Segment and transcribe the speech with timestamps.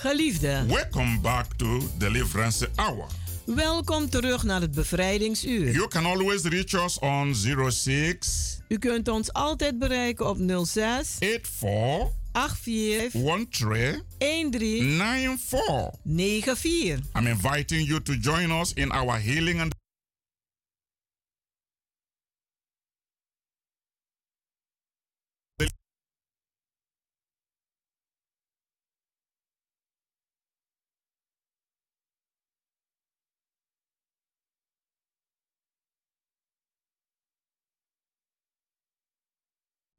[0.00, 3.06] Geliefde, welcome back to Deliverance Hour.
[3.44, 5.70] welkom terug naar het bevrijdingsuur.
[5.70, 7.34] You can always reach us on
[7.70, 15.90] 06 U kunt ons altijd bereiken op 06 84 84 13 13 94.
[16.04, 16.98] 94.
[17.14, 19.74] I'm inviting you to join us in our healing and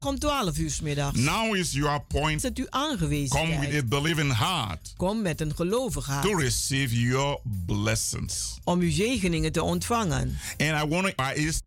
[0.06, 1.18] Om 12 uur 's middags.
[1.18, 2.40] Now is your point.
[2.40, 3.88] Zet u aangewezen Come with a tijd.
[3.88, 8.58] believing heart Kom met een gelovig to hart receive your blessings.
[8.64, 10.38] om uw zegeningen te ontvangen.
[10.58, 11.60] And I want to is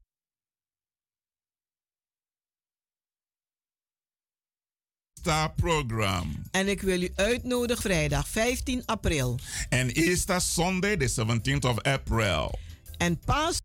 [5.15, 9.39] Easter program En ik wil u uitnodigen vrijdag 15 april.
[9.69, 12.59] and Easter Sunday, the 17th of April.
[12.97, 13.61] En paas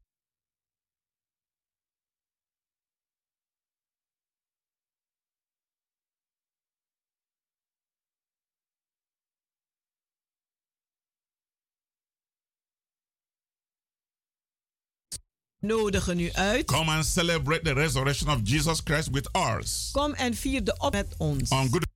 [15.60, 16.64] nodigen u uit.
[16.64, 20.92] Come and celebrate the resurrection of Jesus Christ with us Kom en vier de op
[20.92, 21.50] met ons.
[21.50, 21.86] on Good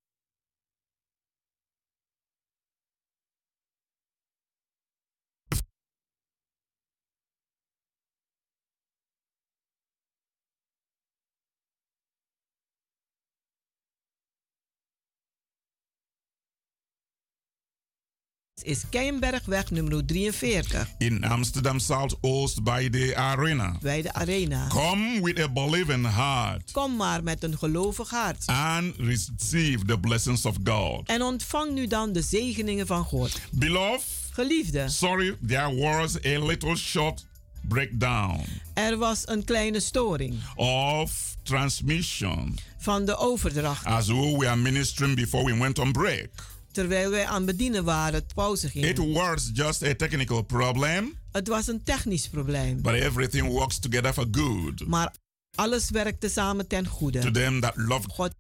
[18.64, 23.76] is Keienbergweg nummer 43 in Amsterdam South Oost by the arena.
[23.80, 24.66] bij de Arena.
[24.68, 28.46] Come with a believing heart Kom maar met een gelovig hart.
[28.46, 31.06] and receive the blessings of God.
[31.08, 33.40] En ontvang nu dan de zegeningen van God.
[33.50, 37.24] Beloved, Geliefde, sorry, there was a little short
[37.68, 38.40] breakdown
[38.74, 43.84] er was een kleine storing of transmission van de overdracht.
[43.86, 46.30] as we were ministering before we went on break.
[46.72, 49.12] Terwijl wij aan bedienen waren, het pauze It ging.
[49.14, 52.82] was just a technical problem, Het was een technisch probleem.
[52.82, 55.14] but everything works together for good Maar
[55.54, 57.30] alles werkte samen ten to goede.
[57.30, 58.32] them that love God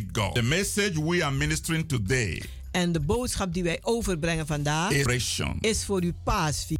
[0.00, 0.34] God.
[0.34, 5.84] The message we are ministering today En de boodschap die wij overbrengen vandaag is is
[5.84, 6.78] voor uw paasvier.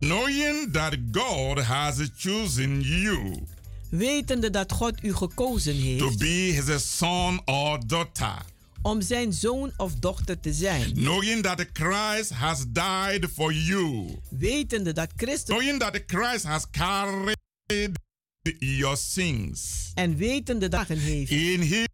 [0.00, 3.46] Knowing that God has chosen you
[3.90, 8.42] Wetende dat God u gekozen to heeft be his son or daughter.
[8.82, 10.92] om zijn zoon of dochter te zijn.
[10.92, 14.18] Knowing that Christ has died for you.
[14.30, 17.36] Wetende dat Christus Knowing that Christ has carried
[18.58, 21.87] your sins en wetende dat hij heeft in his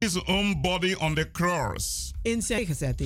[0.00, 2.12] his own body on the cross.
[2.22, 3.02] in zijn gezet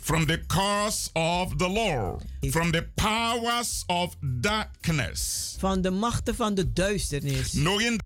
[0.00, 2.18] from the curse of the law,
[2.50, 7.52] from the powers of darkness, van de machten van de duisternis.
[7.52, 8.00] knowing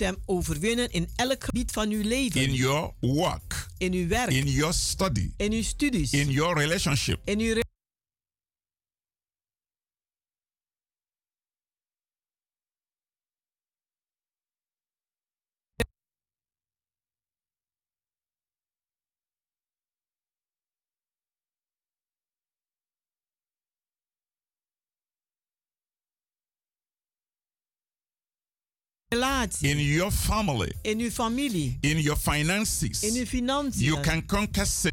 [0.00, 2.40] hem overwinnen in elk gebied van uw leven.
[2.40, 7.20] in your work, in uw werk, in your study, in uw studies, in your relationship,
[7.24, 7.54] in uw
[29.10, 33.02] relatie, in your family, in uw familie, in your finances.
[33.02, 33.82] in uw financiën.
[33.84, 34.92] You can conquer sin.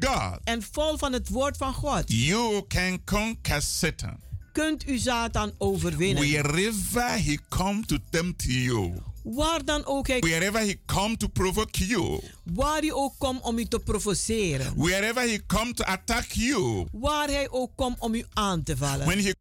[0.00, 0.40] God.
[0.44, 6.28] En vol van het woord van God You can conquer Satan kunt u Satan overwinnen.
[6.30, 8.92] wherever he come to tempt you.
[9.24, 12.20] Waar dan ook hij, Wherever he come to provoke you.
[12.44, 14.72] waar hij ook komt om u te provoceren.
[14.76, 16.86] Wherever he come to attack you.
[16.92, 19.06] Waar hij ook komt om u aan te vallen.
[19.06, 19.34] When he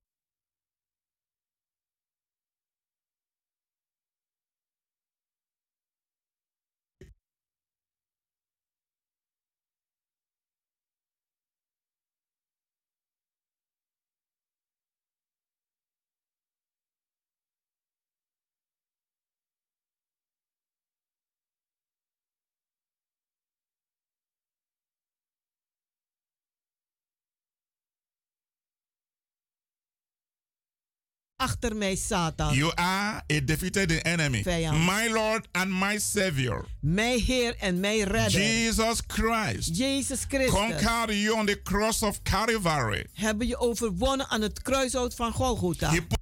[31.42, 32.54] Achter mij Satan.
[32.54, 34.42] You are a defeated enemy.
[34.44, 34.78] Vijand.
[34.86, 38.42] My Lord and my Savior, Mijn Heer en mijn Redder.
[38.42, 40.54] Jesus Christ, Jezus Christus.
[40.60, 43.06] conquered you on the cross of Calvary.
[43.14, 45.90] Hebben je overwonnen aan het kruishout van Golgotha.
[45.90, 46.18] He put-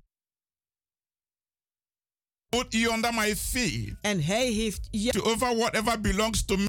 [2.69, 6.66] you under my feet En hij heeft je to over whatever belongs to me.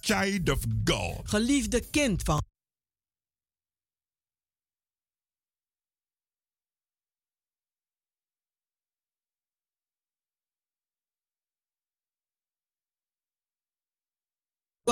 [0.00, 1.20] Child of God.
[1.24, 2.42] geliefde kind van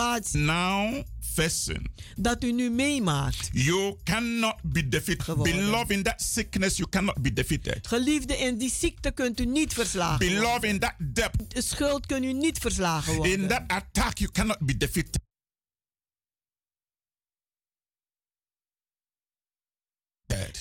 [0.00, 1.02] situatie Now
[1.34, 1.90] facing.
[2.16, 3.48] dat u nu meemaakt.
[3.52, 5.22] You cannot be defeated.
[5.24, 5.54] Geworden.
[5.56, 7.86] Beloved, in that sickness, you cannot be defeated.
[7.86, 10.18] Geliefde, in die ziekte kunt u niet verslagen.
[10.28, 13.48] Beloved, in that depth, De schuld kunt u niet verslagen in worden.
[13.48, 15.24] that attack, you cannot be defeated.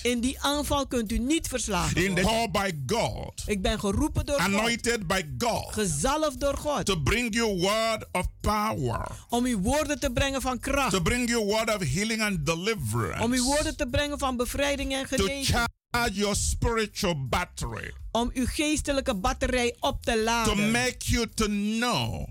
[0.06, 2.50] In die aanval kunt u niet verslagen In the worden.
[2.50, 4.44] call by God, Ik ben geroepen door God.
[4.54, 6.84] anointed by God, Gezalfd door God.
[6.86, 10.90] to bring you word of power, Om uw woorden te brengen van kracht.
[10.90, 14.92] to bring you word of healing and Om uw deliverance, woorden te brengen van bevrijding
[14.94, 15.46] en to genezing.
[15.90, 20.70] charge your spiritual battery, Om uw geestelijke batterij op te to laden.
[20.70, 22.26] make you to know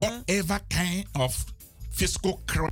[0.00, 1.34] whatever kind of
[1.90, 2.70] physical crime